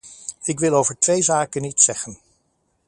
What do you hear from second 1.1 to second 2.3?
zaken iets zeggen.